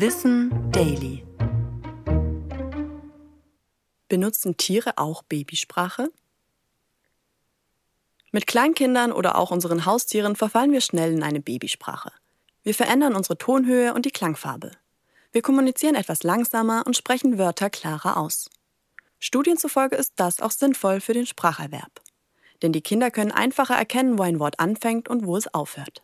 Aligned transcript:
Wissen 0.00 0.70
Daily. 0.70 1.26
Benutzen 4.08 4.56
Tiere 4.56 4.96
auch 4.96 5.24
Babysprache? 5.24 6.12
Mit 8.30 8.46
Kleinkindern 8.46 9.10
oder 9.10 9.36
auch 9.36 9.50
unseren 9.50 9.86
Haustieren 9.86 10.36
verfallen 10.36 10.70
wir 10.70 10.82
schnell 10.82 11.12
in 11.14 11.24
eine 11.24 11.40
Babysprache. 11.40 12.12
Wir 12.62 12.76
verändern 12.76 13.16
unsere 13.16 13.38
Tonhöhe 13.38 13.92
und 13.92 14.06
die 14.06 14.12
Klangfarbe. 14.12 14.70
Wir 15.32 15.42
kommunizieren 15.42 15.96
etwas 15.96 16.22
langsamer 16.22 16.84
und 16.86 16.96
sprechen 16.96 17.36
Wörter 17.36 17.68
klarer 17.68 18.18
aus. 18.18 18.48
Studien 19.18 19.56
zufolge 19.56 19.96
ist 19.96 20.12
das 20.14 20.40
auch 20.40 20.52
sinnvoll 20.52 21.00
für 21.00 21.12
den 21.12 21.26
Spracherwerb. 21.26 22.00
Denn 22.62 22.70
die 22.70 22.82
Kinder 22.82 23.10
können 23.10 23.32
einfacher 23.32 23.74
erkennen, 23.74 24.16
wo 24.16 24.22
ein 24.22 24.38
Wort 24.38 24.60
anfängt 24.60 25.08
und 25.08 25.26
wo 25.26 25.36
es 25.36 25.52
aufhört. 25.52 26.02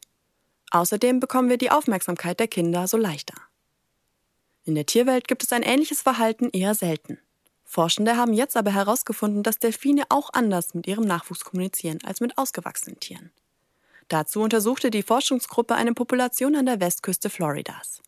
Außerdem 0.73 1.21
bekommen 1.21 1.49
wir 1.49 1.59
die 1.59 1.71
Aufmerksamkeit 1.71 2.41
der 2.41 2.49
Kinder 2.49 2.89
so 2.89 2.97
leichter. 2.97 3.35
In 4.64 4.74
der 4.74 4.86
Tierwelt 4.86 5.28
gibt 5.28 5.42
es 5.42 5.52
ein 5.52 5.62
ähnliches 5.62 6.00
Verhalten 6.00 6.48
eher 6.50 6.74
selten. 6.74 7.18
Forschende 7.64 8.16
haben 8.16 8.32
jetzt 8.32 8.56
aber 8.56 8.73
herausgefunden, 8.73 9.42
dass 9.42 9.59
Delfine 9.59 10.04
auch 10.09 10.30
anders 10.32 10.74
mit 10.74 10.87
ihrem 10.87 11.04
Nachwuchs 11.04 11.45
kommunizieren 11.45 11.98
als 12.04 12.20
mit 12.20 12.38
ausgewachsenen 12.38 13.00
Tieren. 13.00 13.30
Dazu 14.09 14.40
untersuchte 14.40 14.90
die 14.90 15.02
Forschungsgruppe 15.02 15.74
eine 15.74 15.95
Population 15.95 16.56
an 16.56 16.66
der 16.66 16.80
Westküste 16.80 17.30
Floridas. 17.30 18.02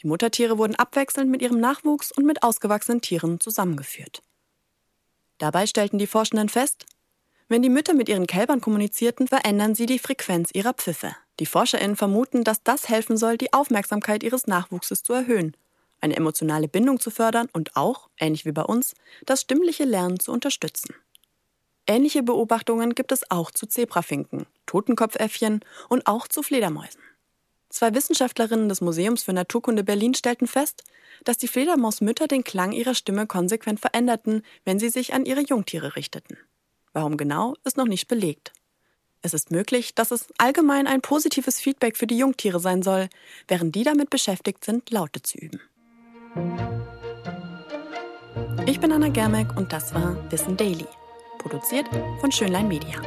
Die 0.00 0.06
Muttertiere 0.06 0.58
wurden 0.58 0.74
abwechselnd 0.74 1.30
mit 1.30 1.40
ihrem 1.40 1.60
Nachwuchs 1.60 2.12
und 2.12 2.26
mit 2.26 2.42
ausgewachsenen 2.42 3.00
Tieren 3.00 3.40
zusammengeführt. 3.40 4.22
Dabei 5.38 5.66
stellten 5.66 5.98
die 5.98 6.06
Forschenden 6.06 6.48
fest, 6.48 6.86
wenn 7.48 7.62
die 7.62 7.68
Mütter 7.68 7.94
mit 7.94 8.08
ihren 8.08 8.26
Kälbern 8.26 8.60
kommunizierten, 8.60 9.28
verändern 9.28 9.74
sie 9.74 9.86
die 9.86 9.98
Frequenz 9.98 10.50
ihrer 10.52 10.72
Pfiffe. 10.72 11.14
Die 11.40 11.46
ForscherInnen 11.46 11.96
vermuten, 11.96 12.44
dass 12.44 12.62
das 12.62 12.88
helfen 12.88 13.16
soll, 13.16 13.36
die 13.36 13.52
Aufmerksamkeit 13.52 14.22
ihres 14.22 14.46
Nachwuchses 14.46 15.02
zu 15.02 15.12
erhöhen, 15.12 15.56
eine 16.00 16.16
emotionale 16.16 16.68
Bindung 16.68 17.00
zu 17.00 17.10
fördern 17.10 17.48
und 17.52 17.76
auch, 17.76 18.08
ähnlich 18.18 18.44
wie 18.44 18.52
bei 18.52 18.62
uns, 18.62 18.94
das 19.26 19.40
stimmliche 19.40 19.84
Lernen 19.84 20.20
zu 20.20 20.32
unterstützen. 20.32 20.94
Ähnliche 21.86 22.22
Beobachtungen 22.22 22.94
gibt 22.94 23.12
es 23.12 23.30
auch 23.30 23.50
zu 23.50 23.66
Zebrafinken, 23.66 24.46
Totenkopfäffchen 24.66 25.60
und 25.88 26.06
auch 26.06 26.28
zu 26.28 26.42
Fledermäusen. 26.42 27.00
Zwei 27.68 27.92
Wissenschaftlerinnen 27.92 28.68
des 28.68 28.80
Museums 28.80 29.24
für 29.24 29.32
Naturkunde 29.32 29.82
Berlin 29.82 30.14
stellten 30.14 30.46
fest, 30.46 30.84
dass 31.24 31.38
die 31.38 31.48
Fledermausmütter 31.48 32.28
den 32.28 32.44
Klang 32.44 32.72
ihrer 32.72 32.94
Stimme 32.94 33.26
konsequent 33.26 33.80
veränderten, 33.80 34.42
wenn 34.64 34.78
sie 34.78 34.88
sich 34.88 35.12
an 35.12 35.26
ihre 35.26 35.40
Jungtiere 35.40 35.96
richteten. 35.96 36.38
Warum 36.92 37.16
genau, 37.16 37.54
ist 37.64 37.76
noch 37.76 37.86
nicht 37.86 38.06
belegt. 38.06 38.52
Es 39.24 39.32
ist 39.32 39.50
möglich, 39.50 39.94
dass 39.94 40.10
es 40.10 40.26
allgemein 40.36 40.86
ein 40.86 41.00
positives 41.00 41.58
Feedback 41.58 41.96
für 41.96 42.06
die 42.06 42.18
Jungtiere 42.18 42.60
sein 42.60 42.82
soll, 42.82 43.08
während 43.48 43.74
die 43.74 43.82
damit 43.82 44.10
beschäftigt 44.10 44.62
sind, 44.66 44.90
Laute 44.90 45.22
zu 45.22 45.38
üben. 45.38 45.60
Ich 48.66 48.78
bin 48.80 48.92
Anna 48.92 49.08
Germeck 49.08 49.56
und 49.56 49.72
das 49.72 49.94
war 49.94 50.30
Wissen 50.30 50.58
Daily, 50.58 50.86
produziert 51.38 51.86
von 52.20 52.30
Schönlein 52.30 52.68
Media. 52.68 53.00